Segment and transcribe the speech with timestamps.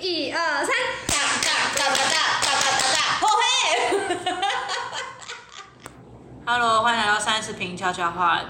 [0.00, 0.74] 一二三，
[1.06, 3.44] 哒哒哒哒哒哒哒哒哒，后嘿。
[6.44, 8.40] Hello，欢迎来到三十平悄悄话，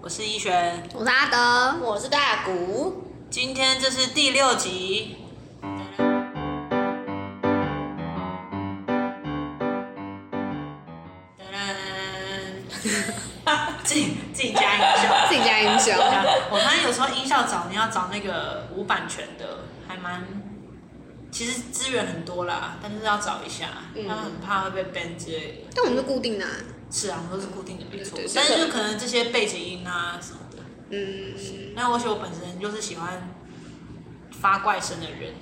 [0.00, 0.88] 我是一璇。
[0.94, 1.78] 我是阿德。
[1.80, 5.16] 我是大谷，今天这是第六集。
[13.84, 15.92] 自己自己加音效，自己加音效
[16.50, 20.24] 我发现有时候音效找你要找那个无版权的，还蛮，
[21.32, 25.70] 其实资源很多啦，但是要找一下，他们很怕会被 ban 之类的。
[25.74, 26.50] 但我们是固定的、啊，
[26.90, 28.18] 是啊，都是固定的，没错。
[28.34, 30.58] 但是就可能这些背景音啊什么的，
[30.90, 31.34] 嗯，
[31.74, 33.34] 那而且我本身就是喜欢
[34.30, 35.32] 发怪声的人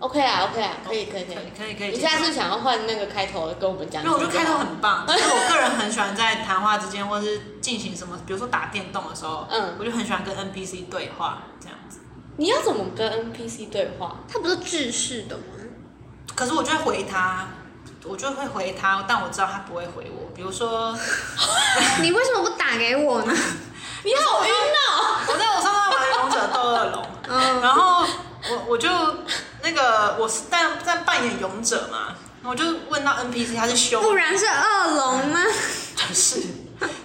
[0.00, 1.36] ，OK 啊，OK 啊，可以可以可以。
[1.56, 1.88] 可以可以。
[1.92, 4.04] 你现在是想要换那个开头跟我们讲？
[4.04, 11.97] 因为我觉得开头很棒， 但是我个人很喜欢在谈话之间，或是进行什么，比如说打电动的时候，嗯我就很喜欢跟 NPC 对话这样子。
[12.38, 14.16] 你要怎么跟 NPC 对话？
[14.32, 15.42] 他不是制式的吗？
[16.36, 17.48] 可是我就会回他，
[18.04, 20.30] 我就会回他，但我知道他不会回我。
[20.36, 20.96] 比如说，
[22.00, 23.34] 你为什么不打给我呢？
[24.04, 25.18] 你好晕哦！
[25.28, 28.06] 我在我上次玩勇者斗恶龙，嗯，然后
[28.48, 28.88] 我我就
[29.62, 35.40] 那个我是在在扮演勇者嘛，我就问到 NPC 他是修不然是恶龙吗？
[36.14, 36.40] 是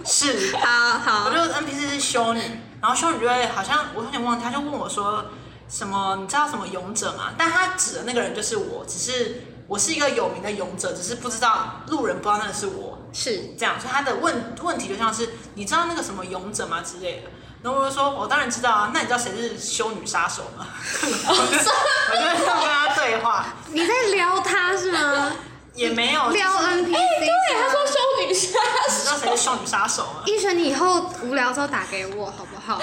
[0.04, 2.40] 是，好好我，就 NPC 是修女，
[2.80, 5.24] 然后修女就会好像我有点忘记，她就问我说
[5.68, 7.32] 什么你知道什么勇者吗？
[7.36, 17.30] 但他指的那个人就是我，只是我是一个有名的勇者，只是不知道路人不知道那个是我，是这样，所以他的问问题就像是你知道那个什么勇者吗之类的。
[17.62, 18.90] 然后我就说，我当然知道啊。
[18.92, 20.66] 那你知道谁是修女杀手吗？
[21.00, 25.32] 我就我就这样跟他对话， 你在撩他是吗？
[25.76, 26.90] 也没有撩 就是 NPC？
[26.90, 28.58] 对，他说修女杀
[28.88, 30.22] 你知道谁是修女杀手吗？
[30.26, 32.80] 医生，你以后无聊的时候打给我好不好？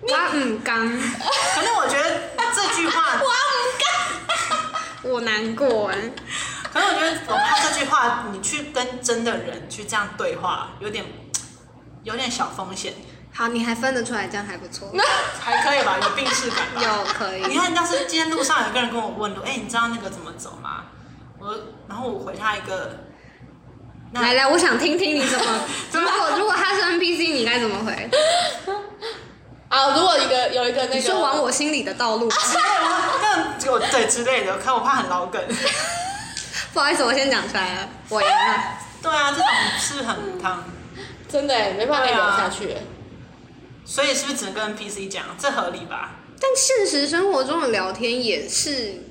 [0.00, 2.20] 我嗯刚， 可是我觉得
[2.54, 3.20] 这句话，
[5.02, 5.96] 我难过哎。
[6.72, 11.04] 可是我觉得我怕这句话，你去跟真的人去这样对话，有点
[12.04, 12.94] 有点小风险，
[13.34, 14.92] 好，你还分得出来，这样还不错。
[15.40, 15.96] 还可以吧？
[16.00, 16.82] 有病视感吧？
[16.82, 17.56] 有可以你。
[17.56, 20.84] 看，要是今天路上有个人跟我问路，哎、你知道那个怎么走吗？
[21.40, 21.54] 我
[21.88, 22.98] 然后我回他一个，
[24.12, 25.44] 那来来，我想听听你怎么。
[25.92, 27.92] 如果如果他是 NPC，你该怎么回？
[29.68, 29.94] 啊！
[29.94, 32.28] 如果一个有一个那个，你说往我心里的道路。
[32.30, 35.40] 之类的，那我对之类的，可我怕很老梗。
[36.72, 38.78] 不好意思，我先讲出来了，我赢了。
[39.02, 39.46] 对啊，这种
[39.78, 40.64] 是很汤，
[41.28, 42.82] 真的耶没办法聊下去耶。
[43.84, 45.24] 所以是不是只能跟 NPC 讲？
[45.38, 46.12] 这合理吧？
[46.40, 49.02] 但现实生活中的聊天也是，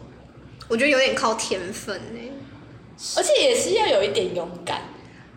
[0.67, 2.29] 我觉得有点靠天分哎。
[3.15, 4.81] 而且也是要有一点勇敢。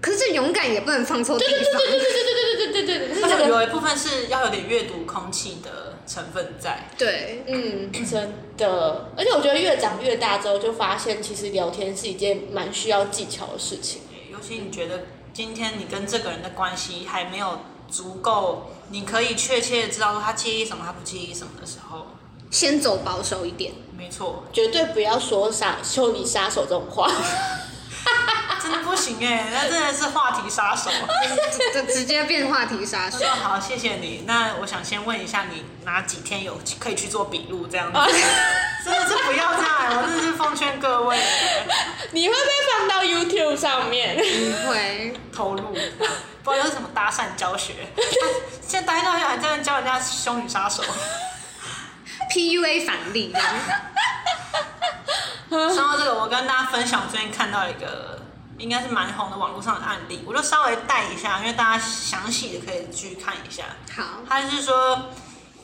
[0.00, 1.80] 可是这勇敢也不能放错地对对对方。
[1.82, 6.88] 对对对对对对对对对，而且有一部分是要有点阅读空气的成分在。
[6.96, 14.00] 对，嗯，真的，而且我觉得越长越大之后，就发现其实聊天是一件蛮需要技巧的事情。
[14.32, 15.04] 尤其你觉得
[15.34, 17.60] 今天你跟这个人的关系还没有
[17.90, 22.06] 足够，你可以确切地知道说他介意什么，他不介意什么的时候，
[22.50, 23.72] 先走保守一点。
[23.96, 27.10] 没错，绝对不要说杀修理杀手这种话。
[28.62, 30.90] 真的不行哎，那真的是话题杀手。
[31.72, 33.26] 就直接变话题杀手说。
[33.42, 34.24] 好，谢谢你。
[34.26, 37.98] 那我想先问一下，你哪几天有可以去做笔录这样子？
[38.84, 41.18] 真的是不要这样哎，我真的是奉劝各位
[42.12, 44.16] 你会被放到 YouTube 上面。
[44.16, 45.74] 不会，投入，
[46.42, 47.74] 不知道是什么搭讪教学。
[48.66, 50.82] 现在大家都还在那教人家修女杀手。
[52.30, 53.34] PUA 反例。
[55.50, 58.22] 说到这个，我跟大家分享，我最近看到一个
[58.56, 63.64] 应该是蛮红的网络上的案例，我就稍微带一下，因为大家详细的可以去看一下。
[63.96, 65.10] 好，他是说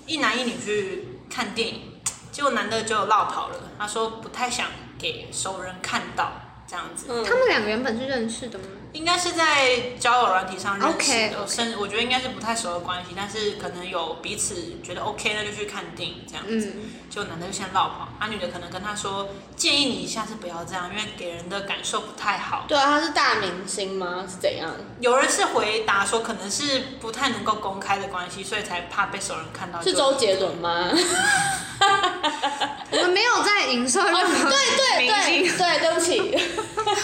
[0.06, 2.00] 一男一女去看电影，
[2.32, 3.56] 结果男的就落跑了。
[3.78, 4.66] 他说不太想
[4.98, 6.32] 给熟人看到
[6.66, 8.64] 这样子，嗯他们两个原本是认识的吗？
[8.96, 16.72] 应该是在交友软体上认识 OK，的至我觉得应该是不太熟的关系，但是可能有彼此觉得 OK，那就去看电影这样子。
[16.76, 22.64] 嗯，就男的就先落跑，啊女的可能跟他说，建议你下次不要这样，因为给人的感受不太好。
[22.66, 24.24] 对啊，他是大明星吗？
[24.26, 24.72] 是怎样？
[25.00, 29.82] 有人是回答说，可能是不太能够公开的关系，所以才怕被熟人看到。
[29.82, 30.90] 是周杰伦吗？
[32.88, 36.38] 我们没有在影射任何哦对对明星，对对，对不起。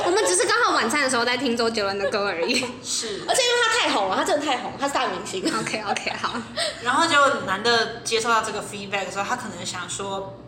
[0.07, 2.55] 我们只是刚好晚餐的时候在听周杰伦的歌而已。
[2.83, 5.43] 是，而且因为他太红了，他真的太红，他是大明星。
[5.59, 6.35] OK OK，好，
[6.83, 10.39] 然后就男的接受到这个 feedback 的时候，他可能想说，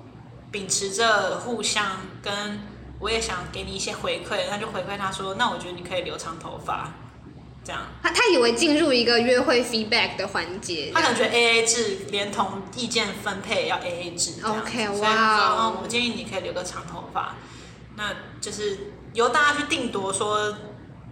[0.50, 2.60] 秉持着互相跟
[3.00, 6.92] 我也想给你一些回馈，他就回馈他说，那我觉得你可以留长头发。
[7.64, 7.80] 这样。
[8.02, 17.36] 他他以为进入一个约会 feedback 的环节，他可能觉 A A 制连同意见分配要 A A 制这样子 OK，所以就说哇我建议你可以留个长头发，
[17.96, 20.54] 那就是由大家去定夺说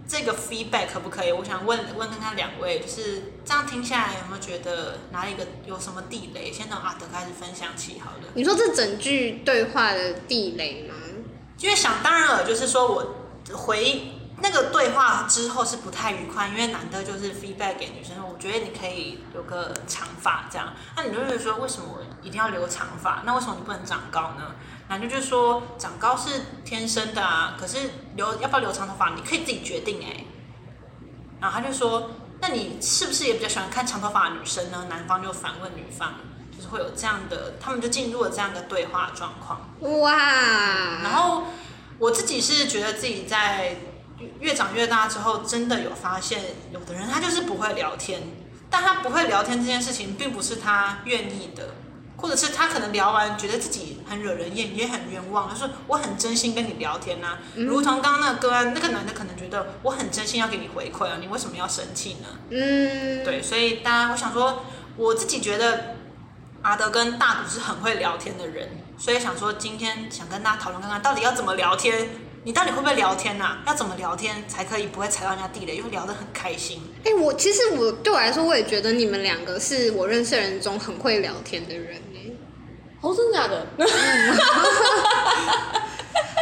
[0.07, 1.31] 这个 feedback 可不可以？
[1.31, 6.51] 我想问问看看两位，就是这样听下来有没有觉得哪里个有什么地雷？
[6.51, 8.27] 先从阿德开始分享起好了。
[8.33, 10.95] 你说这整句对话的地雷吗？
[11.59, 13.15] 因为想当然了，就是说我
[13.53, 14.11] 回
[14.41, 20.73] 那个对话之后是不太愉快，因为男的就是 feedback 给女生说，我觉得你可以留个长发这样。
[20.97, 23.23] 那你就会说，为什么我一定要留长发？
[23.25, 24.55] 那为什么你不能长高呢？
[24.89, 30.25] 男的就说，长高是天生的啊，可是留要不要留长头发，你可以自己决定哎、
[31.39, 34.85] 然后他就说，那你是不是也比较喜欢看长头发的女生呢？
[34.89, 36.13] 男方就反问女方，
[36.55, 39.61] 就是会有这样的，他们就进入了这样的对话状况。
[40.01, 41.01] 哇！
[41.01, 41.45] 然后
[41.97, 43.77] 我自己是觉得自己在
[44.39, 46.41] 越长越大之后，真的有发现，
[46.71, 48.21] 有的人他就是不会聊天，
[48.69, 51.69] 但他不会聊天这件事情，并不是他愿意的，
[52.23, 62.27] 或者是他可能聊完觉得自己很惹人厌，也很冤枉，他说我很真心跟你聊天呐、如同刚刚那个个案，那个男的可能觉得我很真心要给你回馈啊，你为什么要生气呢？
[62.49, 64.63] 嗯，对，所以大家，我想说，
[64.95, 65.95] 我自己觉得
[66.61, 72.07] 阿德跟大谷是很会聊天的人，所以想说今天想跟大家讨论看看，到底要怎么聊天。
[72.45, 76.81] 你到底会不会聊天呐、要怎么聊天才可以不会踩到人家地雷，又聊得很开心？
[77.05, 82.19] 哎、我其实我对我来说，我也觉得你们两个是我认识的人中很会聊天的人哎。
[83.01, 83.65] 哦，真的假的？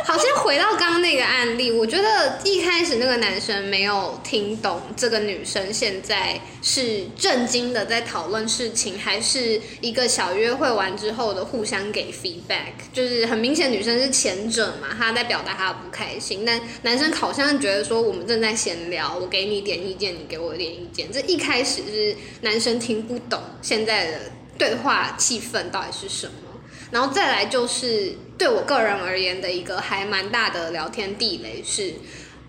[0.05, 24.17] 好，先回到刚刚那个案例，我觉得一开始那个男生没有听懂这个女生现在是震惊的在讨论事情，还是一个小约会完之后的互相给 feedback，就是很明显女生是前者嘛，她在表达她的不开心，但男生好像觉得说我们正在闲聊，我给你点意见，你给我点意见，这一开始是男生听不懂现在的
[24.57, 26.50] 对话气氛到底是什么。
[26.91, 31.93] 然后再来就是对我个人而言的一个还蛮大的聊天地雷是，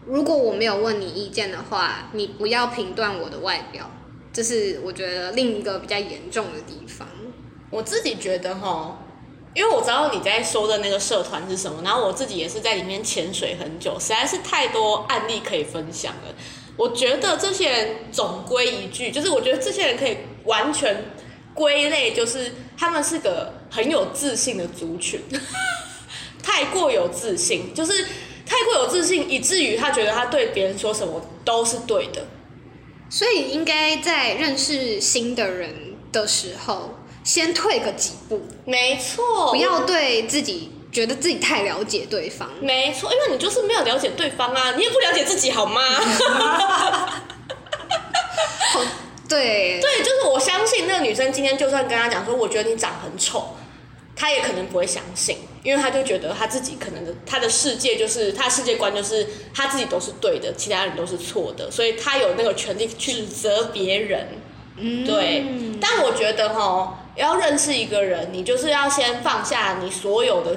[0.07, 3.91] 如果我没有问你意见的话，你不要评断我的外表，
[4.33, 7.09] 这是我觉得另一个比较严重的地方。
[7.71, 8.99] 我自己觉得哈，
[9.55, 16.35] 因为我知道你在说的那个社团是什么，然后我自己也是在里面潜水很久，实在是太多案例可以分享了。
[16.77, 21.05] 我觉得这些人总归一句，就是我觉得这些人可以完全
[21.55, 25.19] 归类，就是他们是个很有自信的族群，
[26.45, 28.05] 太过有自信，就是
[28.45, 32.27] 太过有自信，以至于他觉得他对别人说什么都是对的。
[33.09, 42.51] 所以应该在认识新的人的时候，先退个几步，没错，不要对自己觉得自己太了解对方。
[42.61, 45.81] 没错，因为你就是没有了解对方啊，你也不了解自己好吗？
[49.29, 53.52] 对，对，就是我相信那个女生今天就算跟他讲说，我觉得你长很丑，
[54.23, 64.29] 她也可能不会相信，因为他就觉得他自己可能的他的世界就是他的世界观就是他自己都是对的，其他人都是错的，所以他有那个权利去指责别人。
[64.77, 65.45] 嗯对，
[65.81, 70.57] 但我觉得哈，要认识一个人，你就是要先放下你所有的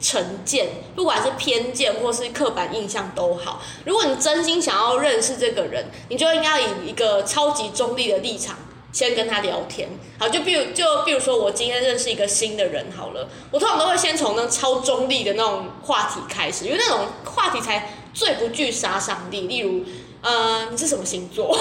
[0.00, 3.60] 成见，不管是偏见或是刻板印象都好。
[3.84, 8.56] 如果你真心想要认识这个人，你就应该以一个超级中立的立场。
[8.92, 19.46] 先跟他聊天，好，就比如就比如说我今天认识一个新的人好了，我通常都会先从那超中立的那种话题开始，因为那种话题才最不具杀伤力。
[19.46, 19.82] 例如，
[20.20, 21.56] 呃，你是什么星座？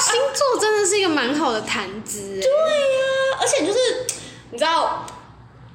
[0.00, 2.40] 星座真的是一个蛮好的谈资。
[2.40, 3.78] 对呀，而且就是
[4.50, 5.06] 你知道，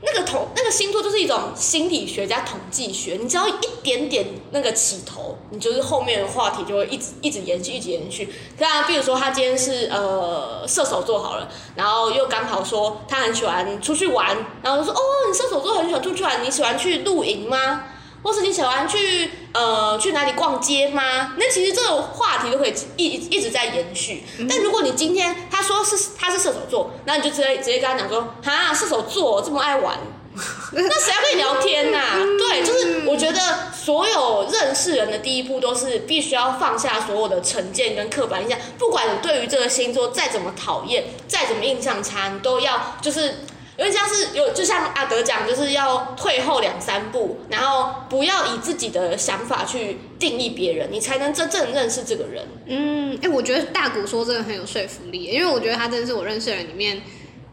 [0.02, 8.32] 那个统那个星座就是一种心理学加统计学，你只要一点点那个起头，你就是后面的话题就会一直一直延续，一直延续。
[8.60, 17.86] 那，比如说他今天是呃射手座好了，然后又刚好说他很喜欢出去玩，然后说哦，你射手座很喜欢出去玩，你喜欢去露营吗？
[18.24, 21.34] 或是你喜欢去呃去哪里逛街吗？
[21.38, 24.24] 那其实这种话题都可以一一直在延续。
[24.50, 29.98] 但如果你今天他说是他是射手座，那你就直接直接跟他讲说，哈，射手座这么爱玩，
[30.74, 32.00] 那谁要跟你聊天呐、
[32.38, 43.36] 对，就是我觉得所有认识人的第一步都是必须要放下所有的成见跟刻板印象，不管你对于这个星座再怎么讨厌，再怎么印象差，你都要就是。
[43.78, 52.44] 有点像是有，就像阿德讲，就是要退后两三步，然后不要以自己的想法去定义别人，你才能真正认识这个人。
[52.66, 57.02] 嗯，哎、我觉得大古说真的很有说服力，因为我觉得他真的是我认识的人里面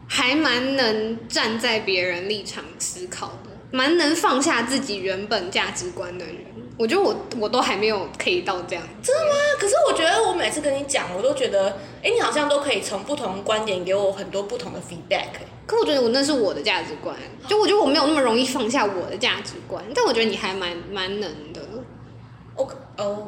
[0.07, 6.37] 还蛮能站在别人立场思考的，蛮能放下自己原本价值观的人。
[6.77, 8.83] 我觉得我我都还没有可以到这样。
[9.01, 9.35] 真的吗？
[9.59, 11.69] 可是我觉得我每次跟你讲，我都觉得，
[12.03, 15.27] 哎，你好像都可以从不同观点给我很多不同的 feedback。
[15.67, 17.15] 可我觉得我那是我的价值观，
[17.47, 21.61] 就我觉得我没有那么容易放下我的价值观，但我觉得你还蛮蛮能的，
[22.55, 22.63] 我
[22.97, 23.27] 哦，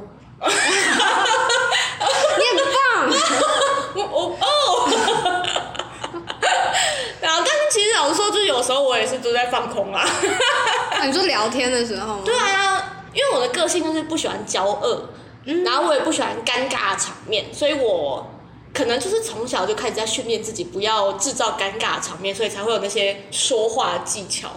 [2.37, 2.77] 你很棒。
[3.97, 4.45] 我我哦，
[7.19, 10.07] 然后但是其实老实说，就是有时候我也是都在放空啊。
[10.91, 12.21] 啊你说聊天的时候吗？
[12.23, 15.01] 对啊，因为我的个性就是不喜欢骄傲，
[15.65, 18.25] 然后我也不喜欢尴尬的场面，所以我
[18.77, 24.51] 可能就是从小就开始在训练自己不要制造尴尬场面，所以才会有那些说话技巧。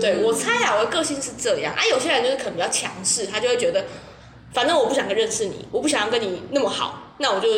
[0.00, 1.84] 对我猜啊，我的个性是这样啊。
[1.84, 3.84] 有些人就是可能比较强势，他就会觉得，
[4.54, 7.50] 反正我不想跟认识你，我不想要跟你那么好，那我就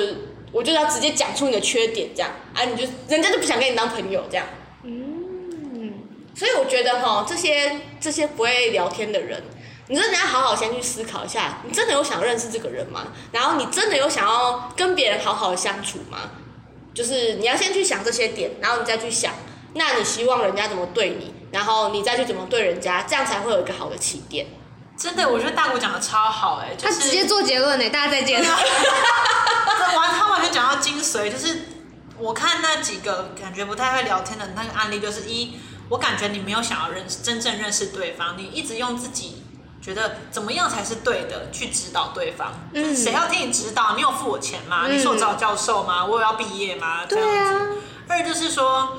[0.50, 4.45] 我就要直接讲出你的缺点，这样啊，你就人家就不想跟你当朋友这样。
[4.83, 5.93] 嗯
[6.35, 9.40] 所以我觉得哈，这些这些不会聊天的人，
[9.88, 13.09] 你真的要好好先去思考一下，你真的有想认识这个人吗？
[13.33, 16.19] 然后你真的有想要跟别人好好的相处吗？
[16.95, 19.33] 就是你要先去想这些点，然后你再去想，
[19.75, 24.47] 那你希望人家怎么对你，然后你再去怎么对人家，这样才会有一个好的起点。
[24.97, 28.43] 真的，我觉得大国讲的超好哎、就是他直接做结论呢，大家再见。
[28.43, 28.49] 这
[29.99, 31.66] 完他完全讲到精髓，就是
[32.19, 35.59] 我看那几个感觉不太会聊天的那个案例，就是一，
[35.90, 39.45] 我感觉你没有想要认识真正认识对方，你一直用自己
[39.87, 42.52] 觉得怎么样才是对的去指导对方。
[42.75, 43.95] 就是谁要听你指导？
[43.95, 44.88] 你有付我钱吗？
[44.88, 46.05] 你是我指导教授吗？
[46.05, 47.07] 我有要毕业吗？
[47.09, 47.55] 这对样子。
[47.55, 47.66] 啊，
[48.09, 48.99] 二就是说，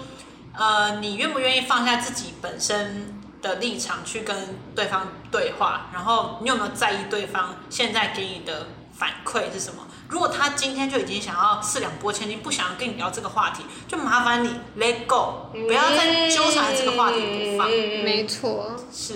[0.57, 5.87] 呃，你愿不愿意放下自己本身的立场去跟对方对话？
[5.93, 8.67] 然后你有没有在意对方现在给你的
[8.97, 9.83] 反馈是什么？
[10.07, 17.67] 如果他今天就已经想要四两拨千斤，不想要跟你聊这个话题，就麻烦你 let go，不要再纠缠这个话题不放。
[17.67, 18.71] 没错。
[18.89, 19.15] 是，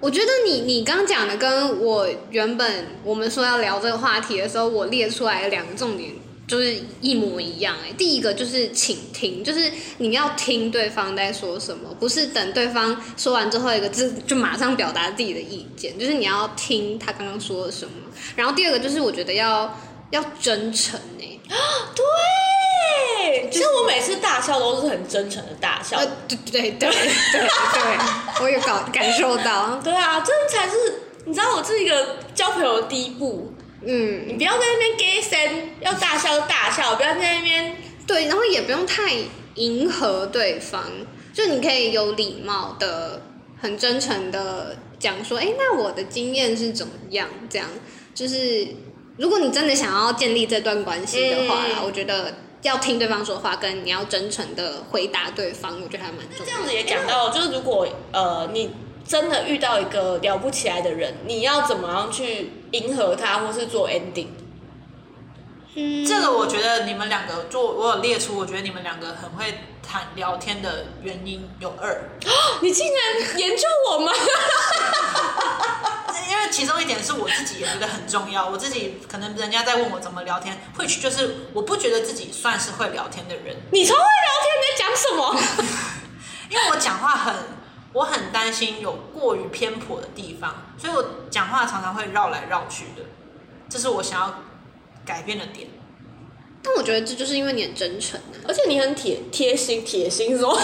[0.00, 6.10] 我觉得你你刚讲的跟我原本我们说要聊这个话题的时候，我列出来的两个重点
[6.48, 17.92] 就是一模一样哎、第一个就是请听，就是你要听对方在说什么，不是等对方说完最后一个字就马上表达自己的意见，就是你要听他刚刚说了什么。
[18.34, 19.78] 然后第二个就是我觉得要
[20.10, 21.38] 要真诚哎、
[21.94, 25.96] 对，其实我每次大笑都是很真诚的大笑。
[25.98, 27.82] 呃，对对对对对，
[28.42, 33.52] 我有感感受到，对啊，这才是你知道我是一个交朋友的第一步。
[33.82, 37.76] 嗯，你不要在那边 gay 声，要大笑就大笑，不要在那边
[38.06, 39.12] 对，然后也不用太
[39.54, 40.84] 迎合对方，
[41.32, 43.22] 就你可以有礼貌的、
[43.60, 47.28] 很真诚的讲说，哎，那我的经验是怎么样？
[47.48, 47.66] 这样
[48.14, 48.68] 就是，
[49.20, 56.44] 如果你真的想要建立这段关系的话啦，嗯我觉得要听对方说话，跟你要真诚的回答对方，我觉得还蛮重要的。
[56.46, 58.70] 这样子也讲到，就是如果呃你
[59.06, 64.28] 真的遇到一个了不起来的人，你要怎么样去迎合他，或是做 ending？
[65.74, 72.10] 嗯这个我觉得你们两个，就我有列出，我觉得你们两个很会谈聊天的原因有二。
[72.62, 74.12] 你竟然研究我吗？
[76.50, 84.06] 其中一点是我自己也觉得很重要，我自己可能人家在问我怎么聊天，which 就是我不觉得自己算是会聊天的人，你超会聊
[84.42, 85.40] 天，你在讲什么？
[86.50, 87.34] 因为我讲话很，
[87.92, 93.02] 我很担心有过于偏颇的地方，所以我讲话常常会绕来绕去的，
[93.68, 94.42] 这是我想要
[95.04, 95.68] 改变的点。
[96.62, 98.36] 但我觉得这就是因为你很真诚啊。
[98.46, 100.50] 而且你很贴贴心，贴心说，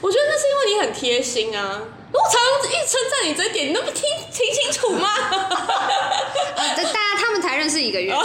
[0.00, 1.82] 我觉得那是因为你很贴心啊。
[2.12, 5.08] 我常常一直称赞你这一点，你都不听听清楚吗？
[6.56, 8.22] 大家他们才认识一个月， 因为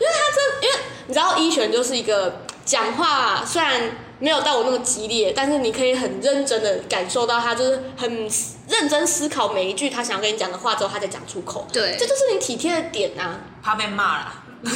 [0.00, 8.28] 这，因为你知道，一璇就是一个讲话虽然没有到我那么激烈，但是你可以很认真的感受到他就是很
[8.68, 11.66] 认真思考每一句他想要跟你讲的话之后，他再讲出口。
[11.72, 13.40] 对这就是你体贴的点啊。
[13.62, 14.32] 怕被骂了，
[14.64, 14.70] 到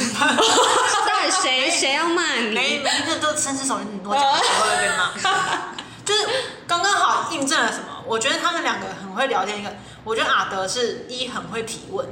[1.21, 2.49] 底谁谁要骂你？
[2.51, 5.76] 每每一个都伸出手，我讲话我会被骂。
[6.07, 6.25] 就是
[6.65, 8.01] 刚刚好印证了什么？
[8.05, 9.59] 我觉得他们两个很会聊天。
[9.59, 12.07] 一个，我觉得阿德是一很会提问，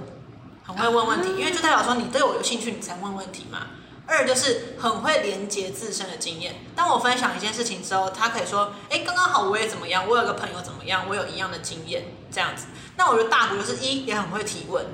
[0.67, 3.67] 很会问问题，因为就代表说你对我有兴趣，你才问问题嘛。
[4.05, 6.55] 二就是很会连接自身的经验。
[6.75, 14.85] 当我分享一件事情之后，他可以说：“哎，刚刚好我也怎么样，我有个朋友怎么样，我有一样的经验，这样子。”那我觉得大谷就是一也很会提问，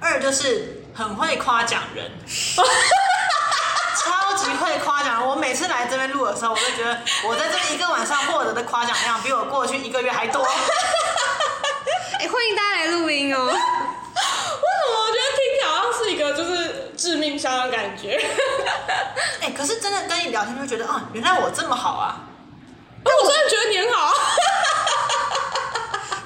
[0.00, 2.10] 二就是很会夸奖人。
[4.56, 10.44] 会夸奖，我每次来这边录的时候，我都觉得我在这边一个晚上获得的夸奖量比我过去一个月还多。
[12.20, 13.44] 哎、欢迎大家来录音哦。
[13.46, 13.62] 为什么
[15.04, 18.20] 我觉得听起来好像是一个就是致命伤的感觉？
[19.40, 22.20] 哎、可是真的跟你聊天就会觉得，啊，原来我这么好啊。
[23.04, 24.12] 但我真的觉得你很好啊。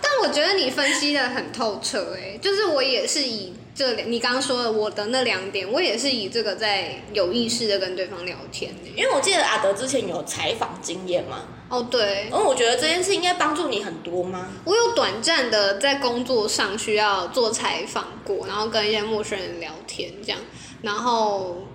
[0.01, 8.91] 但我觉得你分析的很透彻，哎，就是我也是以这你刚刚说的我的那两点，我也是以这个在有意识的跟对方聊天呢。
[8.95, 14.49] 因为我记得阿德之前有采访经验嘛，哦，对，然后我觉得这件事应该帮助你很多吗？
[14.65, 20.39] 我有短暂的在工作上需要做采访过，然后跟一些陌生人聊天这样，
[20.83, 21.67] 然后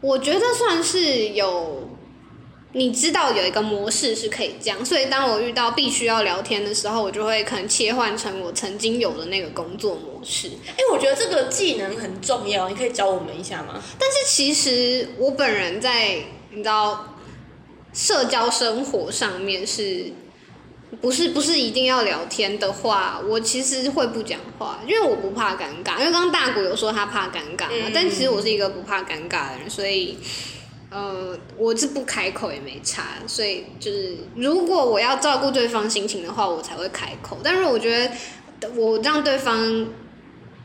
[0.00, 1.88] 我觉得算是有，
[2.72, 10.48] 你知道有一个模式是可以这样，所以当我遇到必须要聊天的时候，我就会可能切换成我曾经有的那个工作模式。
[10.66, 13.82] 哎，我觉得这个技能很重要，你可以教我们一下吗？
[13.98, 16.18] 但是其实我本人在
[16.50, 17.16] 你知道
[17.92, 20.12] 社交生活上面是。
[21.00, 25.98] 不是不是一定要聊天的话，我其实会不讲话，因为我不怕尴尬。
[25.98, 30.18] 因为刚刚大谷有说他怕尴尬嘛，但其实我是一个不怕尴尬的人，所以
[30.92, 33.14] 呃，我是不开口也没差。
[33.26, 37.38] 所以就是如果我要照顾对方心情的话，我才会开口。
[37.42, 38.08] 但是我觉
[38.60, 39.86] 得我让对方。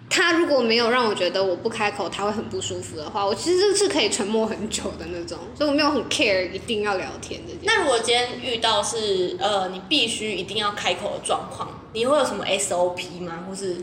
[0.10, 7.54] 他如果没有让我觉得我不开口他会很不舒服的话，我其实是可以沉默很久的那种，所以我没有很 care 一定要聊天的。
[7.64, 13.44] 那如果今天遇到是呃你必须一定要开口的状况，你会有什么 SOP 吗？
[13.50, 13.76] 或是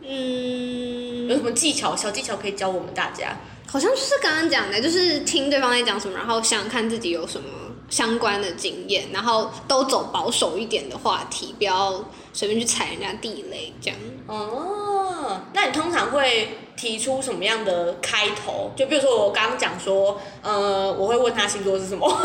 [0.00, 3.36] 嗯，有什么技巧、小技巧可以教我们大家？
[3.70, 7.46] 好像就是刚刚讲的，就是听对方在讲什么，然后想想看自己有什么
[7.90, 13.98] 相关的经验，然后都走保守一点的话题，不要随便去踩人家地雷，这样。
[14.26, 18.72] 哦，那你通常会提出什么样的开头？
[18.74, 22.08] 就比如说我刚刚讲说，呃，我会问他星座是什么，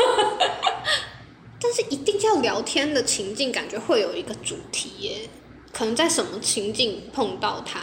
[1.60, 5.30] 但是一定要聊天的情境，感觉会有一个主题耶。
[5.74, 7.80] 可能在什么情境碰到他，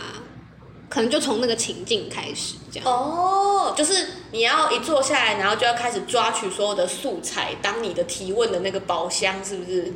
[0.91, 2.87] 可能就从那个情境开始这样。
[2.87, 9.95] 哦，就是你要一坐下来，然后就要开始抓取所有的素材，当你的提问的那个宝箱，是不是？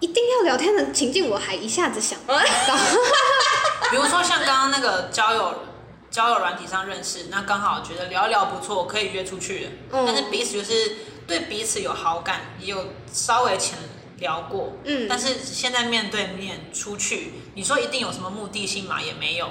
[0.00, 2.38] 一定要聊天的情境，我还一下子想不到。
[3.90, 5.54] 比如说像刚刚那个交友
[6.10, 9.70] 交友软体上认识，那刚好觉得聊一聊不错，可以约出去了。
[9.92, 13.78] 嗯但是彼此就是对彼此有好感，也有稍微浅
[14.18, 14.72] 聊过。
[14.84, 19.00] 嗯但是现在面对面出去，你说一定有什么目的性嘛？
[19.00, 19.48] 也没有。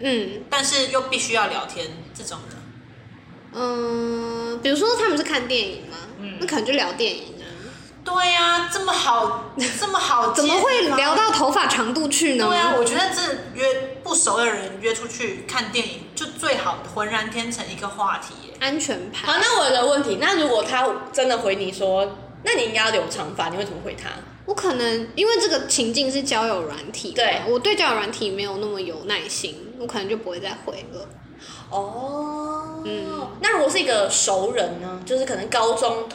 [0.00, 2.56] 嗯但是又必须要聊天这种的，
[3.52, 7.46] 嗯，比如说他们是看电影吗，嗯那可能就聊电影啊。
[8.02, 11.14] 对呀、这么好， 这么好，怎么会聊？
[11.14, 12.46] 到头发长度去呢？
[12.48, 13.20] 对啊，我觉得这
[13.54, 18.54] 约不熟的人约出去看电影，就最好浑然天成一个话题耶。
[18.58, 19.40] 安全牌好，牌。
[19.42, 24.08] 那我有个问题，那如果他真的回你说，那你应该要留长发，你会怎么回他？
[24.46, 31.08] 我可能因为这个情境是交友软体，对我对交友软体没有那么有耐心，我可能就不会再回了。
[31.70, 35.00] 哦，嗯，那如果是一个熟人呢？
[35.06, 36.06] 就是可能高中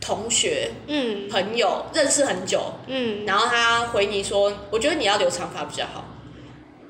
[0.00, 6.04] 同学、嗯朋友认识很久，嗯，然后他回你说，我觉得你要留长发比较好。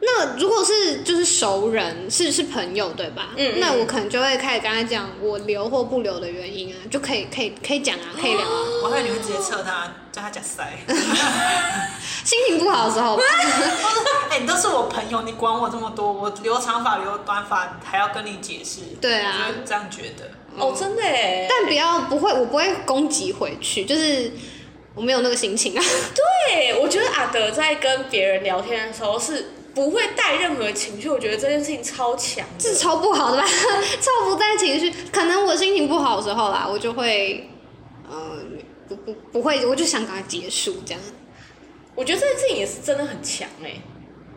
[0.05, 3.29] 那如果是就是熟人，是是朋友对吧？
[3.37, 8.61] 嗯嗯那我可能就会开始跟他讲我留或不留的原因啊，就可以可以可以讲啊，可以聊啊。
[8.83, 10.77] 我还以为你会直接测他，叫他假塞。
[12.25, 13.17] 心情不好的时候，
[14.31, 18.81] 哎、你都是我朋友，你管我这么多，我留长发留短发还要跟你解释。
[19.01, 20.31] 对啊我就这样觉得。
[20.59, 21.47] 哦，真的哎。
[21.49, 24.33] 但不要不会，我不会攻击回去，就是
[24.95, 25.85] 我没有那个心情啊。
[26.15, 32.47] 对，我觉得阿德在跟别人聊天的时候是不会带任何情绪，我觉得这件事情超强。
[32.59, 33.45] 这是超不好的吧？
[34.01, 34.93] 超不带情绪。
[35.11, 37.51] 可能我心情不好的时候啦，我就会，
[38.09, 38.39] 呃，
[38.89, 41.01] 不不不会，我就想赶快结束这样。
[41.95, 43.83] 我觉得这件事情也是真的很强哎，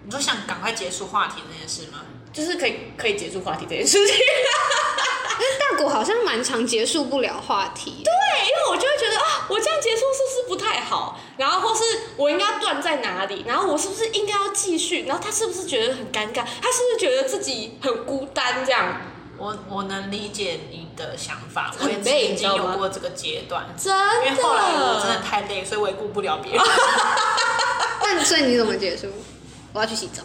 [0.05, 1.99] 你说想赶快结束话题那件事吗？
[2.35, 4.15] 就是可以可以结束话题这件事情。
[5.59, 8.03] 大果好像蛮常结束不了话题。
[8.03, 11.19] 对，因为我就会觉得啊，我这样结束是不是不太好？
[11.37, 11.83] 然后或是
[12.15, 13.43] 我应该断在哪里？
[13.47, 15.05] 然后我是不是应该要继续？
[15.05, 16.43] 然后他是不是觉得很尴尬？
[16.61, 19.01] 他是不是觉得自己很孤单这样？
[19.37, 24.25] 我我能理解你的想法，我很也累曾经有过这个阶段，真的？
[24.29, 26.61] 因为后来我真的太累，所以我也顾不了别人，
[28.01, 29.07] 那所以你怎么结束？
[29.73, 30.23] 我要去洗澡。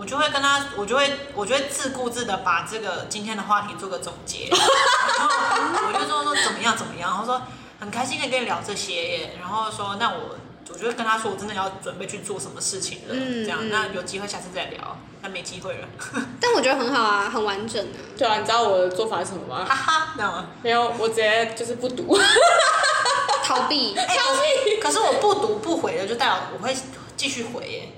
[0.00, 4.58] 我就会跟他，我就会我就会自顾自的把这个今天的话题做个总结， 然
[5.28, 7.42] 后我就说说怎么样怎么样，然后说
[7.78, 10.36] 很开心可以跟你聊这些耶，然后说那我
[10.72, 15.88] 我就会跟他说我真的要准备去做什么事情了，嗯这样嗯那有机会下次再聊，那没机会了，
[16.40, 17.92] 但我觉得很好啊，很完整啊。
[18.16, 19.66] 对啊，你知道我的做法是什么吗？
[19.68, 20.46] 哈哈，这样吗？
[20.62, 22.18] 没有，我直接就是不读。
[23.44, 23.94] 逃避。
[23.98, 26.74] 哎、可是可是我不读不回的，就代表我会
[27.18, 27.92] 继续回耶。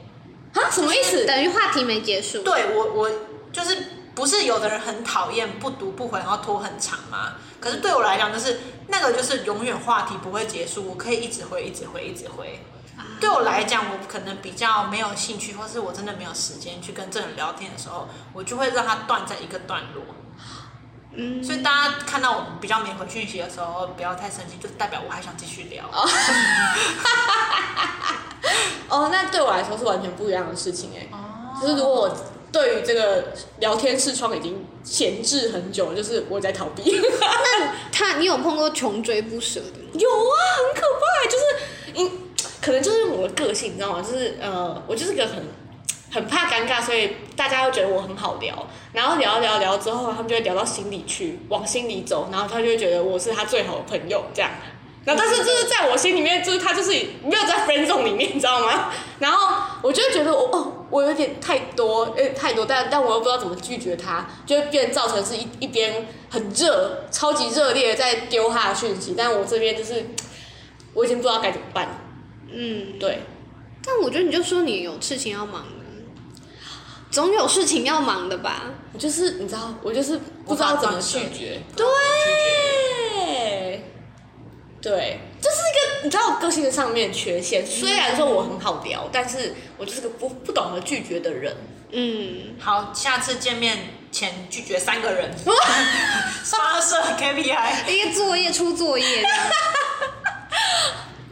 [0.54, 0.70] 啊？
[0.70, 1.24] 什么意思？
[1.26, 2.42] 等于话题没结束。
[2.42, 3.10] 对我我
[3.52, 3.76] 就是
[4.14, 7.34] 不是有的人很讨厌不读不回，然后拖很长嘛？
[7.60, 12.60] 可是对我来讲，就是那个就是永远话题不会结束，我可以一直回，一直回，一直回。
[13.20, 20.02] 对我来讲，我可能比较没有兴趣，或是我真的没有时间去跟这人聊天的时候，我就会让他断在一个段落。
[21.14, 25.84] 嗯，所以大家看到我比较没回讯息的时候，不要太生气，就代表我还想继续聊。
[28.88, 31.18] 哦， 那对我来说是完全不一样的事情哎、哦
[31.60, 32.16] 就是如果我
[32.50, 37.00] 对于这个聊天视窗已经闲置很久了，就是我在逃避。
[37.20, 39.90] 那他你有碰过穷追不舍的吗？
[39.94, 41.44] 有啊，很可怕，就是
[41.94, 42.10] 因
[42.60, 44.02] 可能就是我的个性，你知道吗？
[44.02, 45.44] 就是呃，我就是个很
[46.12, 54.50] 很怕尴尬，所以大家又觉得我很好聊，然后聊聊聊之后，他们就会聊到心里去，往心里走，然后他就会觉得我是他最好的朋友这样。
[55.04, 56.90] 然后，但是就是在我心里面，就是他就是
[57.24, 58.92] 没有在 friend zone 里面，你知道吗？
[59.18, 70.10] 然后我就会觉得我哦，我有点太多，太多，但但我又不知道怎么拒绝他，就会变造成是一一边很热、超级热烈的在丢他的讯息，但我这边就是
[70.94, 71.98] 我已经不知道该怎么办。
[72.52, 73.22] 嗯，对，
[73.84, 75.81] 但我觉得你就说你有事情要忙的，
[77.12, 78.64] 总有事情要忙的吧？
[78.94, 81.60] 我就是你知道，我就是不知道怎么拒绝。
[81.76, 81.86] 对，
[83.14, 83.84] 对，
[84.80, 87.64] 对，这是一个你知道我个性上面的缺陷。
[87.66, 91.54] 虽然说我很好聊，但是我就是个不不懂得拒绝的人。
[91.90, 95.30] 嗯，好，下次见面前拒绝三个人，
[96.44, 97.90] 发射 KPI。
[97.90, 99.20] 一个作业出作业，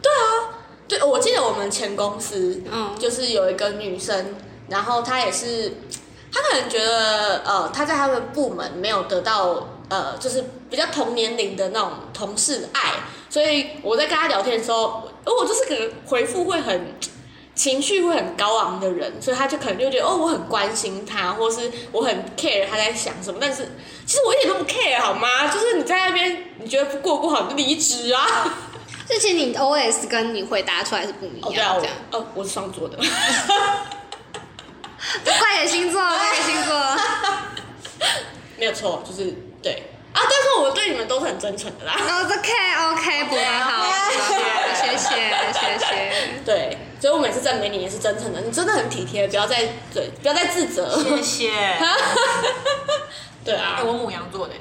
[0.03, 0.53] 对啊，
[0.87, 4.35] 对，我记得我们前公司，嗯就是有一个女生，
[4.71, 5.71] 然后他也是，
[6.33, 12.93] 他可能觉得，呃，他在他们部门没有得到，呃，就是比较同年龄的那种同事的爱，
[13.29, 16.95] 所以我在跟他聊天的时候，我我就是个回复会很。
[17.53, 23.37] 情绪会很高昂的人，所以他就可能就觉得哦，我很关心他，或是我很 care 他在想什么。
[23.41, 25.47] 但是其实我一点都不 care 好吗？
[25.53, 28.25] 就是你在那边你觉得过不好，你就离职啊。
[29.11, 31.95] 而且你 OS 跟你回答出来是不一哦，对啊，样，我这样。
[32.11, 32.97] 哦，我是双子座的。
[35.25, 36.73] 怪给星座，怪给星座。
[38.57, 41.93] 没有错，就是对啊，但是我对你们都是很真诚的啦。
[41.95, 42.51] 哦，OK
[42.91, 43.85] OK，补得好，
[44.73, 44.97] 谢谢
[45.53, 46.41] 谢谢。
[46.45, 51.01] 对，所以我每次赞美你也是真诚的，你真的很体贴，不要再对，不要再自责。
[51.01, 51.51] 谢谢。
[53.45, 54.53] 对啊哎，，我母羊座的，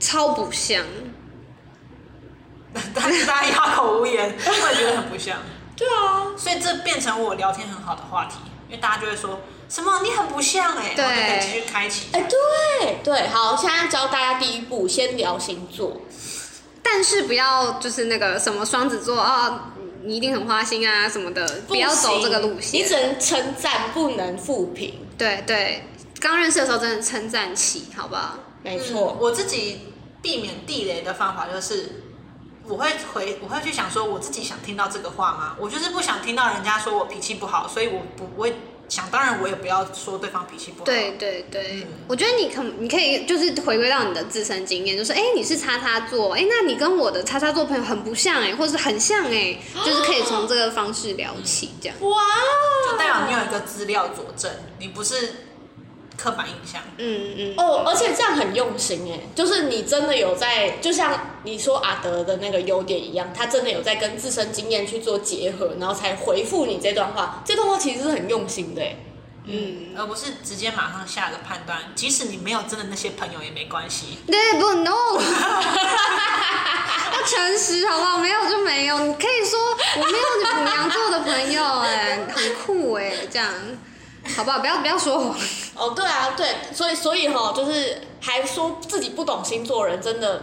[0.00, 0.84] 超不像，
[2.94, 5.38] 但是大家哑口无言， 我也觉得很不像。
[5.76, 12.06] 对啊，所以这变成我聊天很好的话题，因为大家就会说什么你很不像哎、对然后就可以继续开启。
[12.12, 16.00] 哎，对对，好，现在教大家第一步，先聊星座。
[16.82, 19.72] 但是不要就是那个什么双子座啊，
[20.04, 22.80] 你一定很花心啊什么的，不要走这个路线。
[22.80, 25.06] 你只能称赞，不能负评。
[25.18, 25.84] 对对，
[26.18, 28.38] 刚认识的时候真的称赞起，好不好？
[28.62, 32.04] 没错，我自己避免地雷的方法就是，
[32.66, 35.56] 我会回，我会去想说，我自己想听到这个话吗？
[35.60, 38.56] 我就是不想听到人家说我脾气不好，所以我不我会
[38.88, 40.84] 想当然我也不要说对方脾气不好。
[40.84, 51.96] 对对对，嗯我觉得你可你可以就是回归到你的自身经验，就是哎你是叉叉座，哎那你跟我的叉叉座朋友很不像哎，或是很像哎， 就是可以从这个方式聊起这样。
[52.00, 52.16] 哇，
[52.90, 55.34] 就代表你有一个资料佐证，你不是
[56.20, 56.82] 刻板印象。
[56.98, 67.42] 嗯嗯，哦，而且这样很用心哎，就是你真的有在，就像你说阿德的那个优点一样，他真的有在跟自身经验去做结合，然后才回复你这段话。
[67.46, 68.96] 这段话其实是很用心的哎。
[69.50, 74.18] 嗯，而不是直接马上下个判断，即使你没有真的那些朋友也没关系。
[74.26, 74.90] 对不 no，
[77.14, 78.18] 要诚实好不好？
[78.18, 79.58] 没有就没有，你可以说
[79.96, 83.48] 我没有你母羊座的朋友哎，很酷哎，这样
[84.36, 84.58] 好不好？
[84.58, 85.38] 不要不要说谎。
[85.78, 90.42] 哦，对啊，对，所以所以哈，就是还说自己不懂星座人，真的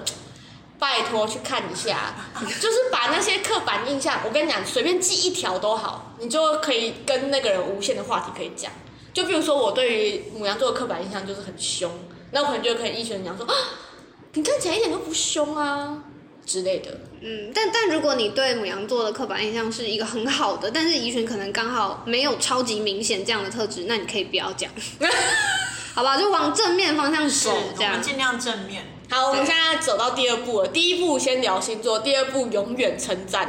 [0.80, 8.72] 拜托去看一下， 就是把那些刻板印象，我跟你讲，随便记一条都好，你就可以跟那个人无限的话题可以讲。
[9.14, 11.92] 就比如说我对于母羊座的刻板印象就是很凶，
[12.32, 13.54] 那我可能就可以依循讲说啊，
[14.34, 16.04] 你看起来一点都不凶啊
[16.46, 16.92] 之类的。
[17.22, 24.70] 嗯，但但如果你对母羊座的刻板印象是一个很好的，但是宜群可能刚好没有超级明显这样的特质，那你可以不要讲，
[25.96, 26.18] 好吧？
[26.18, 28.02] 就往正面方向是，走，这样。
[28.02, 28.86] 尽量正面。
[29.10, 30.68] 好，我们现在走到第二步了。
[30.68, 33.48] 第一步先聊星座，第二步永远称赞，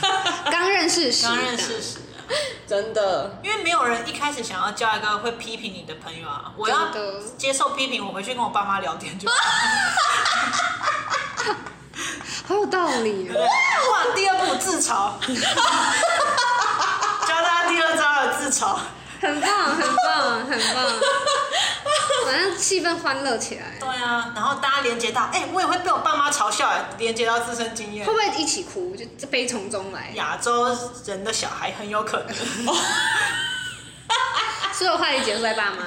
[0.50, 1.98] 刚认识时，刚认识时，
[2.68, 3.40] 真的。
[3.42, 6.52] 因为没有人一开始想要交一个会批评你的朋友啊。
[6.56, 6.88] 我要
[7.36, 9.34] 接受批评，我回去跟我爸妈聊天就好。
[12.48, 13.38] 好有道理哦。
[13.38, 15.12] 哇，第二步自嘲，
[17.28, 18.78] 教大家第二招的自嘲。
[19.20, 20.84] 很棒，很棒，很棒。
[22.24, 28.12] 反正气氛欢乐起来，对啊，然后大家连接到，哎、我也会被我爸妈嘲笑，哎，连接到自身经验会。
[28.12, 28.96] 不会一起哭？
[28.96, 32.34] 就这悲从中来，亚洲人的小孩很有可能，
[34.72, 35.84] 所有话题结束在爸妈。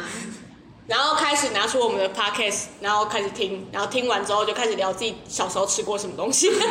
[0.87, 6.49] 然后开始拿出我们的 podcast，然后开始听，然后听完之后就开始聊自己小时候吃过什么东西。
[6.51, 6.65] 是这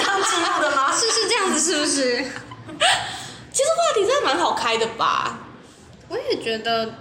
[0.00, 0.92] 样记录的吗？
[0.92, 2.16] 是是这样子，是不是？
[3.52, 5.38] 其实话题真的蛮好开的吧？
[6.08, 6.94] 我也觉得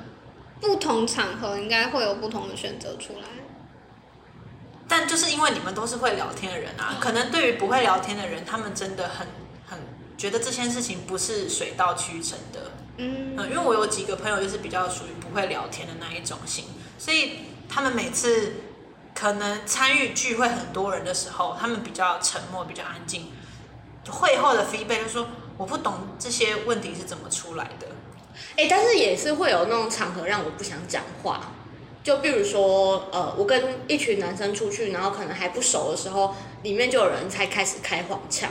[0.61, 3.27] 不同场合应该会有不同的选择出来。
[4.87, 9.27] 但就是因为你们都是会聊天的人啊，可能对于不会聊天的人，他们真的很
[9.65, 9.79] 很
[10.17, 12.72] 觉得这件事情不是水到渠成的。
[12.97, 16.65] 嗯，嗯，因为我有几个朋友就是比较属于不会聊天的那一种型，
[16.97, 18.53] 所以他们每次
[19.15, 23.27] 可能参与聚会很多人的时候，他们比较沉默，比较安静。
[24.09, 25.27] 会后的 feedback 就说
[25.57, 27.87] 我不懂这些问题是怎么出来的。
[28.57, 31.53] 哎、但是也是会有那种场合让我不想讲话，
[32.03, 38.49] 就比如说，呃，我跟一群男生出去，然后可能还不熟的时候，里面就有人才开始开黄腔，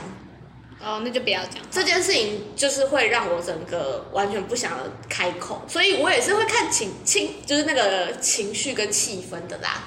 [0.81, 1.55] 哦，那就不要讲。
[1.71, 4.73] 这件事情就是会让我整个完全不想
[5.09, 9.83] 开口，所以我也是会看情情，就是那个情绪跟气氛的啦。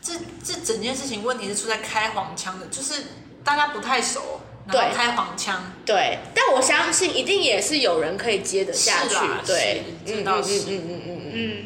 [0.00, 3.02] 这这整件事情问题是出在开黄腔的，就是
[3.44, 9.14] 大家不太熟，然后对开黄腔，对，但我相信一定也是有人可以接得下去，
[9.46, 11.64] 对，这嗯嗯倒是嗯嗯嗯嗯嗯，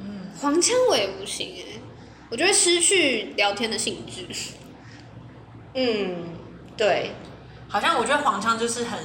[0.00, 1.78] 嗯，黄腔我也不行哎，
[2.30, 4.26] 我觉得失去聊天的兴致。
[5.74, 6.24] 嗯，
[6.76, 7.10] 对，
[7.74, 9.00] 好像我觉得黄腔就是很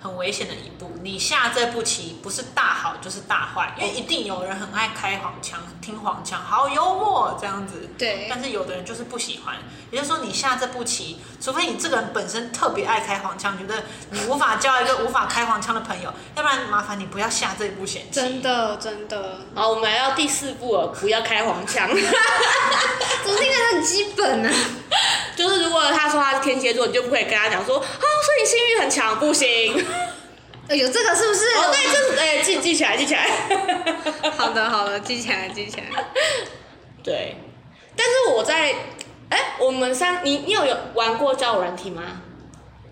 [0.00, 0.90] 很危险的一步。
[1.02, 7.88] 你下这步棋不是大好就是大坏，因为一定有人很爱开黄腔，听黄腔，好幽默这样子。
[7.96, 9.56] 对但是有的人就是不喜欢，
[9.90, 18.20] 也就是说你下这步棋，除非你这个人本身特别爱开黄腔，觉得你无法交一个无法开黄腔的朋友，要不然麻烦你不要下这步险棋。
[18.20, 21.88] 真的真的，好，我们来到第四步了，不要开黄腔。
[21.88, 24.50] 怎么听起来很基本呢、
[25.36, 29.86] 就是如果他说他是天蝎座，你就不可以跟他讲说，哦，所以你性欲很强，不行。
[30.68, 31.44] 呃有这个是不是？
[31.56, 33.26] 哦，对，就是哎，记记起来，记起来。
[34.36, 36.04] 好的好的，记起来记起来。
[37.02, 37.36] 对，
[37.96, 38.74] 但是我在，
[39.30, 42.02] 哎，我们三，你你有有玩过交友软体吗？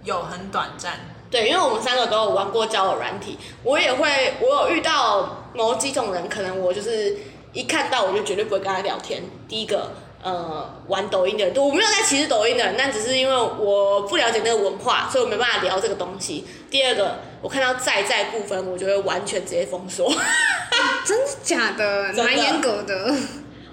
[0.05, 0.93] 有很短暂，
[1.31, 7.17] 对，因为我们三个都有玩过交友软体，我也会，我有遇到某几种人，可能我就是
[7.53, 9.21] 一看到我就绝对不会跟他聊天。
[9.49, 9.91] 第一个，
[10.23, 16.47] 呃，玩抖音的人，我没有在歧视抖音的人，但只是因为我不了解那个文化，所以我没办法聊这个东西。
[16.71, 20.13] 第二个，我看到在在部分，我就会完全直接封锁。
[21.05, 22.13] 真的假的？
[22.13, 23.15] 的蛮严格的。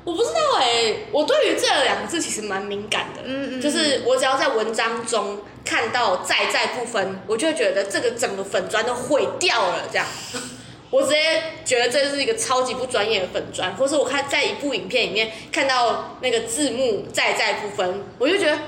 [0.06, 10.06] 我不知道哎、我对于这两个字其实蛮敏感的，嗯嗯就是我只要在文章中看到在在部分，我就会觉得这个整个粉砖都毁掉了，这样，
[10.92, 18.60] 我直接觉得这是一个超级不专业的粉砖，或是我看在一部影片里面看到那个字幕在在部分，我就觉得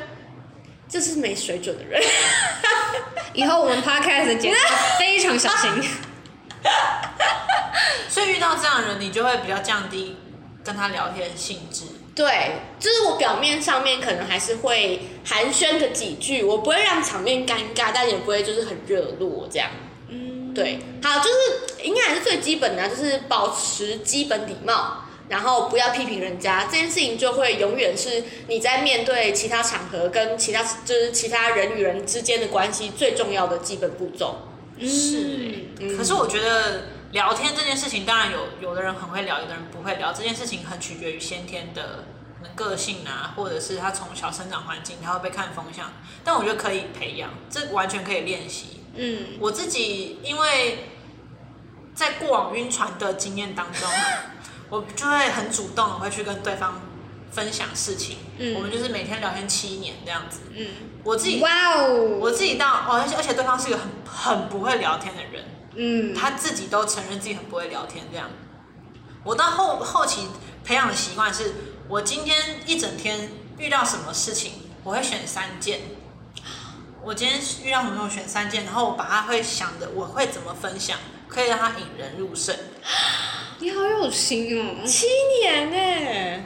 [0.88, 2.02] 这是没水准的人。
[3.34, 4.56] 以后我们 podcast 的节目
[5.00, 5.70] 非常小心。
[8.10, 10.16] 所以遇到这样的人，你就会比较降低
[10.64, 11.84] 跟他聊天的兴致。
[12.16, 19.70] 对，就是我表面上面可能还是会寒暄个几句，我不会让场面尴尬，但也不会就是很热络这样。
[20.08, 34.50] 嗯，对，好，就是应该还是最基本的啊、就是保持基本礼貌，然后不要批评人家，这件事情就会永远是你在面对其他场合跟其他就是其他人与人之间的关系最重要的基本步骤。
[34.80, 40.12] 是，嗯可是我觉得聊天这件事情，当然有有的人很会聊，有的人不会聊。
[40.12, 42.04] 这件事情很取决于先天的
[42.54, 45.94] 个性啊，或者是他从小生长环境，他会被看风向。
[46.24, 48.82] 但我觉得可以培养，这完全可以练习。
[48.96, 50.90] 嗯，我自己因为
[51.94, 53.90] 在过往晕船的经验当中，
[54.70, 56.82] 我就会很主动的会去跟对方
[57.32, 58.18] 分享事情。
[58.38, 60.42] 嗯我们就是每天聊天七年这样子。
[60.54, 60.68] 嗯，
[61.04, 65.46] 我自己哇哦，我自己到哦，而且而且对方是一个很很不会聊天的人。
[65.76, 68.30] 嗯，他自己都承认自己很不会聊天，这样。
[69.24, 70.28] 我到后后期
[70.64, 71.54] 培养的习惯是，
[71.88, 75.82] 我今天一整天遇到什么事情，我会选三件。
[77.04, 80.98] 我今天遇到什么，我选三件，然后我把它会想着我会怎么分享，
[81.28, 82.56] 可以让他引人入胜。
[83.60, 84.86] 你好有心哦。
[84.86, 85.08] 七
[85.42, 86.44] 年呢、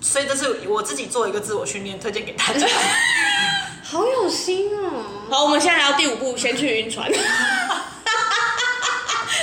[0.00, 2.66] 所以这是我自己做一个自我训练，推荐给大家。
[3.84, 5.04] 好有心哦。
[5.30, 7.08] 好，我们现在来到第五步，先去晕船。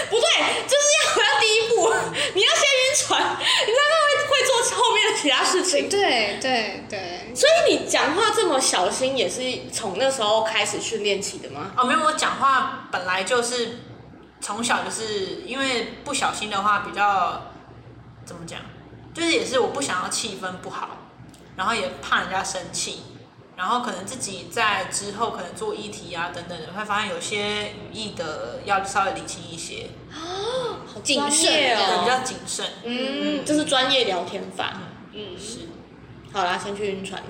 [0.10, 0.28] 不对，
[0.68, 1.94] 就是要回到第一步，
[2.36, 3.26] 你要先晕船，你
[3.74, 5.90] 才会会做后面的其他事情。
[5.90, 11.72] 对对对，所以你讲话这么小心，也是从那时候开始训练起的吗？
[11.78, 13.80] 哦，没有，我讲话本来就是
[14.44, 17.44] 从小就是因为不小心的话比较
[18.26, 18.60] 怎么讲，
[19.14, 20.98] 就是也是我不想要气氛不好，
[21.56, 23.04] 然后也怕人家生气，
[23.56, 32.06] 然后可能自己在之后可能做议题啊等等的，会发现有些语义的要稍微理清一些，好谨慎哦，比哦。
[32.06, 32.66] 较谨慎。
[32.84, 34.74] 嗯，这是专业聊天法。
[35.14, 35.70] 嗯，是，
[36.34, 37.24] 好啦，先去晕船。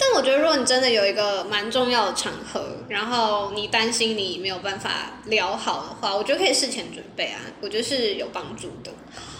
[0.00, 4.90] 但我觉得，如果你真的有一个蛮重要的场合，然后你担心你没有办法
[5.26, 8.90] 聊好的话，我觉得可以事前准备啊，我觉得是有帮助的。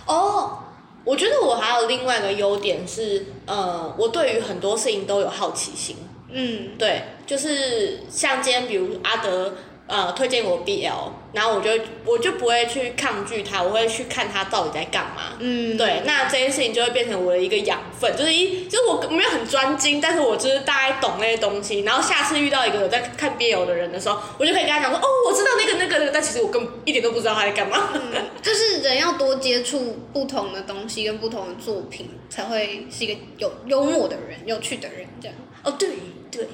[0.07, 0.59] 哦，
[1.03, 5.97] 我觉得我还有另外一个优点是，呃，我对于很多事情都有好奇心。
[6.33, 9.55] 嗯，对，就是像今天，比如阿德
[9.91, 11.71] 呃推荐我 BL，然后我就
[12.05, 15.35] 我就不会去抗拒他，我会去看他到底在干嘛。
[15.41, 21.81] 嗯，对，那这件事情就会变成我的一个养分，就是一就是我没有很专精，但是我就是大概懂那些东西。
[21.81, 27.91] 然后下次遇到一个有在看 BL 的人的时候，我就可以跟他讲说，哦，我知道那个那个那个，但其实我根本一点都不知道他在干嘛。
[28.41, 35.37] 就是人要多接触不同的东西跟不同的作品，才会是一个有幽默的人、有趣的人这样。
[35.63, 35.91] 哦，对
[36.31, 36.49] 对对，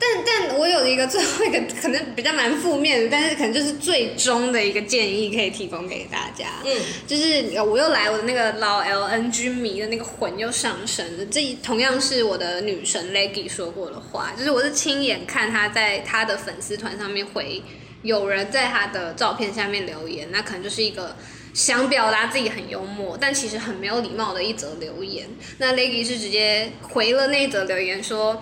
[0.00, 6.46] 但但我有一个最后一个 可能比较蛮负面的，但是可能就是最终的一个建议可以提供给大家。
[6.64, 6.74] 嗯，
[7.06, 17.62] 就是呃我又来我的那个老 LNG 迷的那个魂又上升了，这同样是我的女神 Leggy 说过的话，就是我是亲眼看她在她的粉丝团上面回
[18.02, 21.14] 有人在她的照片下面留言，那可能就是一个。
[21.52, 25.26] 想表达自己很幽默，但其实很没有礼貌的一则留言。
[25.58, 28.40] 那 Leggy 是直接回了那一则留言说：“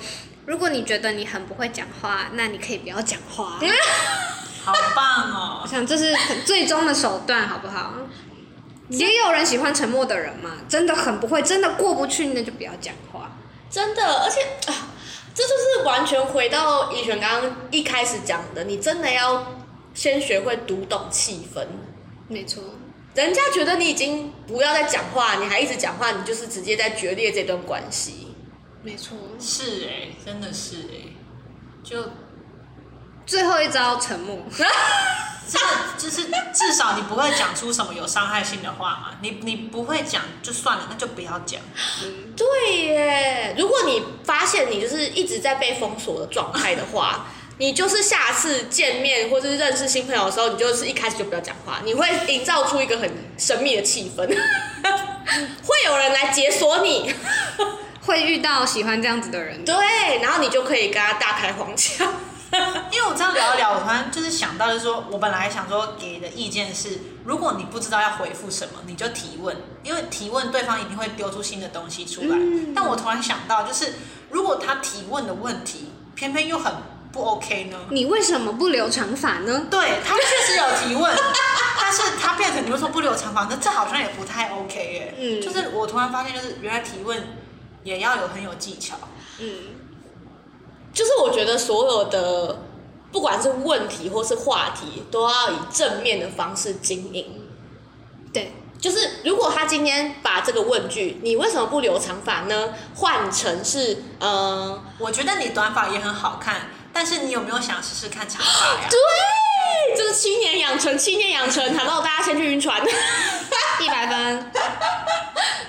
[0.49, 3.61] 如果你觉得你很不会讲话，那你可以不要讲话。
[4.65, 5.69] ”好棒哦我！
[5.69, 7.93] 想这是最终的手段，好不好？
[8.89, 13.31] 也有人喜欢沉默的人嘛，真的很不会，真的过不去，那就不要讲话。
[13.71, 14.41] 真的，而且
[14.73, 14.89] 啊，
[15.35, 19.61] 这就是完全回到以璇刚刚一开始讲的，你真的要
[19.93, 21.67] 先学会读懂气氛。
[22.27, 22.63] 没错，
[23.15, 28.28] 人家觉得你已经不要再讲话，你还一直讲话，你就是直接在决裂这段关系。
[28.83, 29.17] 没错。
[29.41, 31.13] 是哎、真的是哎、
[31.83, 32.11] 就
[33.27, 34.39] 最后一招沉默，
[35.49, 35.65] 这个
[35.99, 39.19] 就是至少你不会讲出什么有伤害性的话嘛。
[39.21, 41.61] 你你不会讲就算了，那就不要讲。
[42.37, 47.27] 对耶，如果你发现你就是一直在被封锁的状态的话，
[47.59, 57.13] 你就是下次见面或者是认识新朋友的时候，你就是一开始就不要讲话，你会营造出一个很神秘的气氛， 会有人来解锁你，
[58.09, 59.65] 会遇到喜欢这样子的人。
[59.65, 59.75] 对，
[60.23, 62.13] 然后你就可以跟他大开黄腔。
[62.91, 72.39] 因为我这样聊一聊，我突然就是想到，就是说我本来想说给的意见是，如果你不知道要回复什么，你就提问，因为提问对方一定会丢出新的东西出来。
[72.75, 73.93] 但我突然想到，就是
[74.31, 76.73] 如果他提问的问题偏偏又很
[77.13, 77.77] 不 OK 呢？
[77.91, 79.67] 你为什么不留长发呢？
[79.71, 81.15] 对他确实有提问，
[81.79, 85.15] 但是他变成你会说不留长发，那这好像也不太 OK 耶。
[85.19, 87.23] 嗯就是我突然发现，就是原来提问
[87.85, 88.97] 也要有很有技巧。
[89.39, 89.55] 嗯，
[90.93, 92.63] 就是我觉得所有的
[93.13, 97.47] 不管是问题或是话题，都要以正面的方式经营。
[98.33, 108.89] 对，就是如果他今天把这个问句“你为什么不留长发呢”换成是呃，我觉得你短发也很好看，但是你有没有想试试看长发呀？
[108.91, 108.99] 对，
[109.97, 112.01] 就是七年养成，七年养成，好到？
[112.01, 112.83] 大家先去晕船。
[113.81, 114.53] 一百分。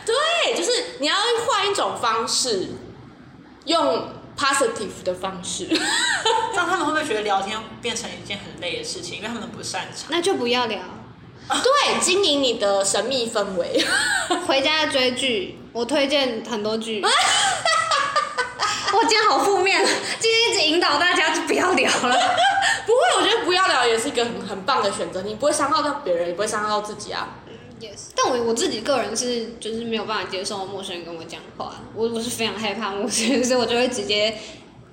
[0.06, 1.16] 对，就是你要
[1.48, 2.70] 换一种方式，
[3.66, 5.68] 用 positive 的方式。
[6.52, 9.18] 这样他们会不会觉得聊天变成一件很累的事情？
[9.18, 10.08] 因为他们不擅长。
[10.10, 10.80] 那就不要聊，
[11.50, 13.86] 对，经营你的神秘氛围。
[14.48, 17.04] 回家追剧，我推荐很多剧。
[18.92, 19.86] 我今天好负面，
[20.20, 22.16] 今天一直引导大家就不要聊了。
[22.90, 27.38] 不会，我觉得不要聊也是一个很很棒的选择，你不会伤害到别人，也不会伤害到自己啊。
[27.80, 34.36] Yes，但我我自己个人是就是没有办法接受陌生人跟我讲话，我我是非常害怕陌生人，所以我就会直接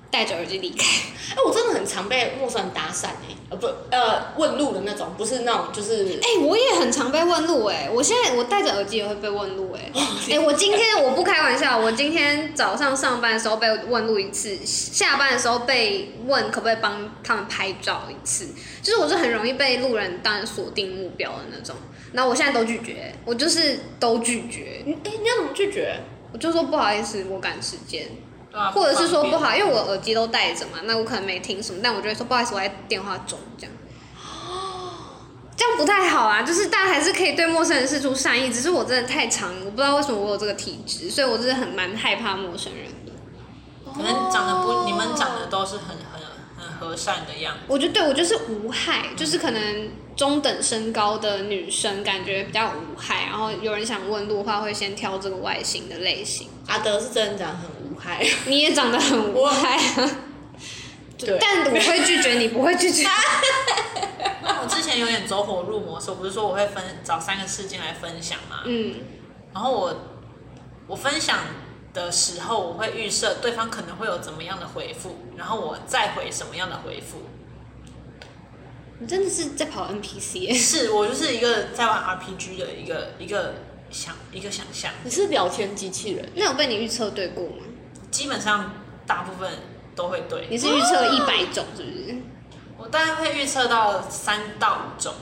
[0.09, 0.85] 戴着耳机离开。
[1.29, 9.91] 哎、我真的很常被陌生人搭讪哎、呃不呃问路的那种，不是那种就是哎、我也很常被问路哎、我现在我戴着耳机也会被问路哎、
[10.31, 18.47] 哎、我今天我不开玩笑，我今天早上上班的时候被问路一次，下班的时候被问可不可以帮他们拍照一次，
[18.81, 21.75] 就是我是很容易被路人当成锁定目标的那种，
[22.13, 25.99] 那我现在都拒绝，我就是都拒绝，你哎、你要怎么拒绝？
[26.31, 28.07] 我就说不好意思，我赶时间。
[28.73, 33.73] 或者是说不好，因为我耳机都戴着嘛，那我可能没听什么，但我就会说不好意思，我在电话中这样。
[35.55, 43.11] 这样不太好啊，就是大家还是可以对陌生人示出善意，只是我真的太长，我不知道为什么我有这个体质，所以我真的很蛮害怕陌生人的。
[43.91, 46.36] 可能长得不，哦你们长得都是很很很
[46.79, 47.59] 和善的样子。
[47.67, 56.47] 我觉得对我就是无害，就是可能中等身高的女生感觉比较无害，然后有人想问路的话，会先挑这个外形的类型。
[56.67, 60.11] 阿德是真的长得很无害，你也长得很无害啊，
[61.17, 63.05] 对但我会拒绝你，不会拒绝。
[64.59, 68.61] 我之前有点走火入魔的时候，不是说我会分找三个事件来分享嘛？
[68.65, 68.95] 嗯，
[69.53, 69.95] 然后我
[70.87, 71.39] 我分享
[71.97, 77.23] 的时候，我会预设对方可能会有怎么样的回复，然后我再回什么样的回复。
[78.99, 83.55] 你真的是在跑 NPC 耶是我就是一个在玩 RPG 的一个一个
[83.91, 87.65] 想一个想象，你是聊天机器人，那有被你预测对过吗？
[88.11, 88.71] 基本上
[89.05, 89.51] 大部分
[89.95, 90.47] 都会对。
[90.49, 92.15] 你是预测一百种是不是？
[92.77, 95.13] 我大概会预测到三到五种，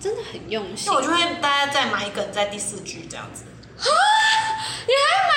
[0.00, 0.94] 真的很用心那。
[0.94, 3.44] 我就会大概再埋梗在第四句这样子。
[3.78, 5.32] 你还买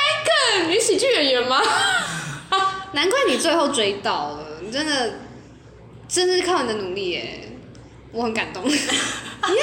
[0.63, 0.71] 梗？
[0.71, 1.61] 你喜剧演员吗？
[2.93, 5.13] 难怪你最后追到了，你真的，
[6.07, 7.51] 真的是靠你的努力耶，
[8.11, 8.63] 我很感动。
[8.67, 8.75] 你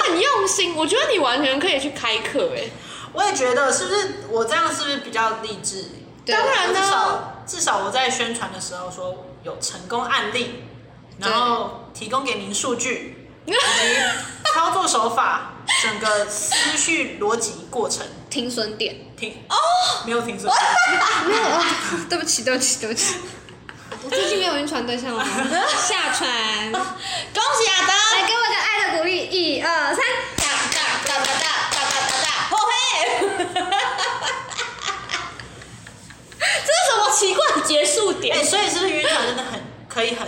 [0.09, 2.63] 很用心，我觉得你完全可以去开课哎。
[3.13, 5.85] 我也觉得，是不是我这样是不是比较励志？
[6.25, 10.65] 对当然呢至少至少我在宣传的时候说有成功案例，
[11.19, 13.57] 然后提供给您数据 以及
[14.57, 15.53] 操作手法，
[15.83, 19.55] 整个思绪逻辑过程停损点停哦，
[20.07, 20.51] 没有停损。
[21.27, 21.63] 没有啊，
[22.09, 23.17] 对不起，对不起，对不起。
[24.03, 25.23] 我最近没有晕船对象了？
[25.87, 26.27] 下船，
[26.73, 27.89] 恭喜亚当，
[28.19, 28.27] 来！
[28.27, 29.97] 给我个爱的鼓励，一二三。
[30.39, 32.73] 哒哒哒哒哒哒哒哒哒，后嘿！
[36.65, 38.43] 这是什么奇怪的结束哎、点？
[38.43, 40.27] 所以是不是晕船真的很可以很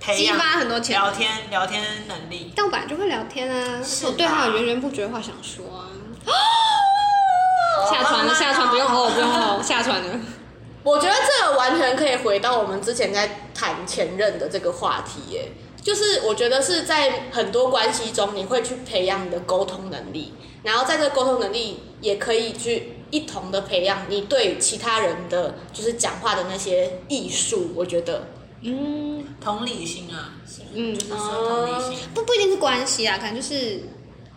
[0.00, 2.50] 培养激发很多潜聊天聊天能力？
[2.56, 5.86] 但我本来就会聊天啊，是我对他有源源不绝的话想说啊。
[7.90, 10.20] 下船了，下船不用哦，不用哦，下船了。
[10.82, 27.72] 我觉得这个完全可以回到我们之前在谈前任的这个话题耶，就是我觉得是在很多关系中，你会去培养你的沟通能力，然后在这个沟通能力也可以去一同的培养你对其他人的就是讲话的那些艺术。
[27.74, 28.28] 我觉得，
[28.62, 30.34] 嗯，同理心啊，
[30.74, 32.08] 嗯就是说同理心。
[32.14, 33.82] 不不一定是关系啊，可能就是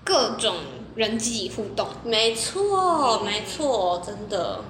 [0.03, 0.55] 各种
[0.95, 1.87] 人际互动。
[2.03, 4.63] 没错，没错，真的。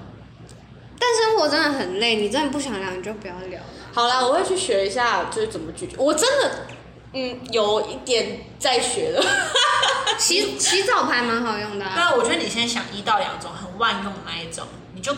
[0.98, 3.66] 但生活真的很累，你真的不想聊，你就不要聊了。
[3.92, 5.96] 好啦，我会去学一下，就是怎么拒绝。
[5.98, 6.66] 我真的，
[7.12, 9.24] 嗯，有一点在学的。
[10.16, 15.12] 洗洗澡牌蛮好用的、啊，那我觉得你先想一到两种很万用的那一种，你就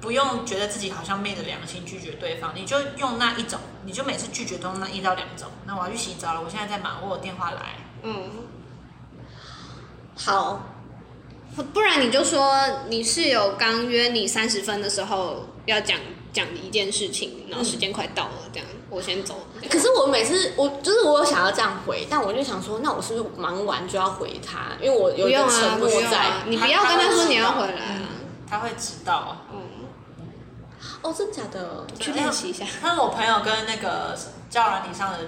[0.00, 5.48] 不用觉得自己好像昧着良心拒绝对方，你就用那一种，你就每次拒绝都用那一到两种。
[5.66, 7.76] 那我要去洗澡了，我现在在忙，我有电话来。
[8.02, 8.30] 嗯，
[10.16, 10.62] 好，
[11.72, 15.98] 不然你就说你室友刚约你三十分的时候要讲
[16.32, 19.46] 讲一件事情，然后时间快到了，这样我先走。
[19.68, 24.76] 可是我每次我就是我有想要这样回，但我就想说，那我是不是忙完就要回他？
[24.80, 25.28] 因为我有。
[25.28, 25.78] 用啊，
[26.46, 28.08] 你不要跟他说你要回来啊。
[28.48, 29.44] 他会知道。
[29.52, 29.60] 嗯，
[31.02, 31.86] 哦，真假的？
[31.98, 32.64] 去练习一下。
[32.80, 34.16] 他是我朋友跟那个
[34.50, 35.18] 交友软体上的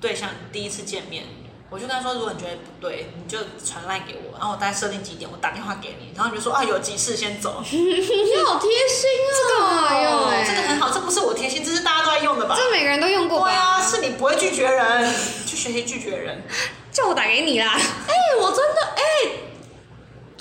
[0.00, 1.24] 对象第一次见面，
[1.70, 12.54] 我就跟他说，如果你觉得不对，你就传赖给我，然后我大概设定几点，我打电话给你，然后你就说啊有急事先走， 你好贴心哦，这个很好用哎这个很好，这不是我贴心，这是大家都在用的吧？
[12.56, 13.46] 这每个人都用过吧？
[13.46, 15.14] 对啊，是你不会拒绝人，
[15.46, 16.42] 去学习拒绝人。
[16.92, 17.72] 叫我打给你啦。
[17.74, 19.02] 哎、我真的哎、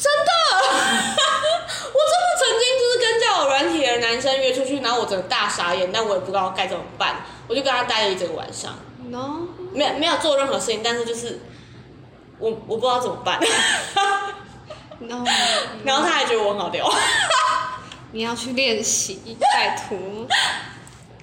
[0.01, 0.31] 真的，
[1.93, 8.79] 我真的曾经就是跟交友软体的男生约出去，然后我整个大傻眼，但我也不知道该怎么办，我就跟他待了一整个晚上
[9.09, 11.41] ，no，没有没有做任何事情，但是就是
[12.39, 13.39] 我我不知道怎么办
[14.99, 15.23] ，no，
[15.85, 16.91] 然后他还觉得我很好聊。
[18.13, 19.97] 你要去练习，拜托。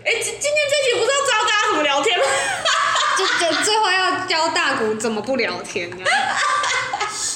[0.05, 2.25] 哎、今今天这集不是要教大家怎么聊天吗？
[3.19, 5.97] 就就最后要教大谷怎么不聊天啊？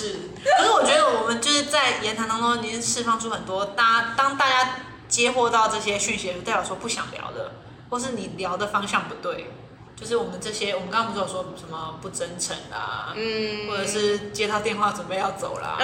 [0.02, 0.16] 是，
[0.58, 4.76] 可是我觉得我们就是在言谈当中已经释放出很多，大当大家
[5.08, 7.52] 接获到这些讯息，就代表说不想聊的，
[7.90, 9.52] 或是你聊的方向不对。
[9.94, 15.78] 就是我们这些，我们刚刚不是有说什么不真诚啦，嗯或者是接到电话准备要走啦，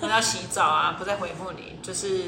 [0.00, 2.24] 或 者要洗澡啊，不再回复你，就是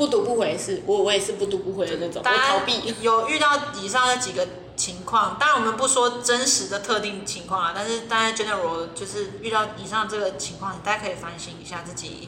[0.00, 2.94] 不读不回是我我也是不读不回的那种，我大家逃避。
[3.02, 12.26] 有遇到以上的几个情况，当然我们不说真实的特定情况啊，但是大家 general 就是遇到以上这个情况，大家可以反省一下自己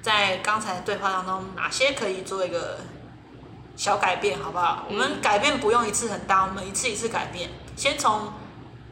[0.00, 2.78] 在刚才的对话当中哪些可以做一个
[3.76, 4.84] 小改变，好不好？
[4.88, 8.32] 我们改变不用一次很大，我们一次一次改变，先从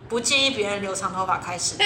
[0.08, 1.76] 不建议别人留长头发开始，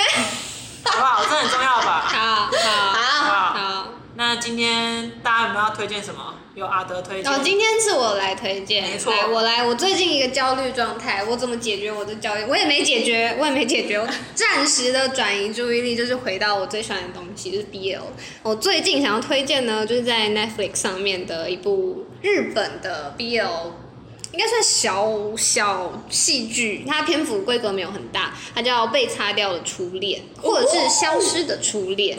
[0.89, 1.23] 好不好？
[1.23, 2.07] 这很重要吧？
[2.09, 3.87] 好好好，好好，
[4.17, 6.35] 那今天大家有没有要推荐什么？
[6.55, 7.33] 有阿德推荐。
[7.33, 12.45] 哦，今天是我来推荐，没错来我来，我最近一个焦虑状态，我怎么解决我的焦虑？
[12.49, 14.07] 我也没解决， 我也没解决，我
[14.37, 17.99] 暂时的转移注意力，就是回到我最喜欢的东西，就是 BL。
[18.45, 23.73] 我最近想要推荐呢，就是在 Netflix 上面的一部日本的 BL。
[24.35, 32.19] 应该算小小戏剧，它篇幅规格没有很大，它叫《被擦掉的初恋》，或者是《消失的初恋》。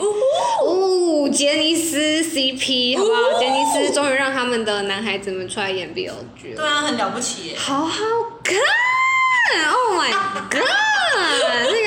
[0.64, 3.38] 哦，杰尼斯 CP 好不好？
[3.38, 7.56] 杰尼斯终于让他们的男孩子们出来演 BL 剧了，对啊，很了不起耶。
[7.58, 8.02] 好好
[8.42, 8.56] 看
[9.70, 10.10] ！Oh my
[10.50, 10.62] god，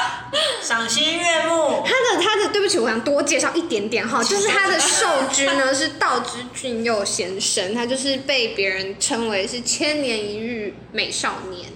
[0.62, 1.82] 赏心悦目。
[1.84, 11.68] 他的他的，对不起，我想多介绍一点点哈，就是他的受君呢 是道之俊佑先生，他就是被别人称为是千年一遇美少年。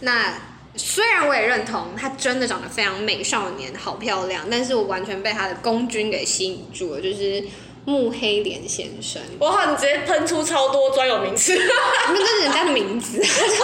[0.00, 0.34] 那
[0.76, 7.42] 虽然我也认同他真的长得非常美少年，好漂亮，但是我完全被他的公君给吸引住了，就是
[7.84, 9.20] 木黑莲先生。
[9.40, 11.54] 哇，你直接喷出超多专有名词。
[12.08, 13.60] 那这是人家的名字， 他就是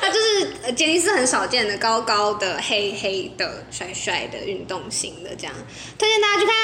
[0.00, 5.54] 他就是呃杰尼斯很少见的高高的黑黑的帅帅的运动型的这样，
[5.98, 6.54] 推荐大家去看，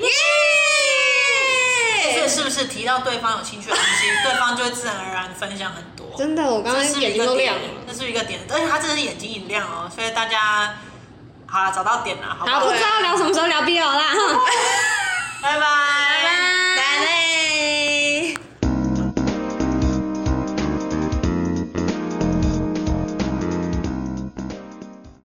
[0.00, 0.08] 耶！
[2.26, 6.06] 是不是提到对方有兴趣的东西，对方就会自然而然分享很多？
[6.16, 7.62] 真的，我刚刚是眼睛都亮了。
[7.86, 10.74] 这是一个点，而且他真的是眼睛一亮哦，所以大家
[11.46, 12.66] 好了，找到点了，好不好，好？
[12.66, 14.40] 不知道聊什么时候聊 BL 啦，哈，
[15.44, 16.63] 拜拜，拜拜。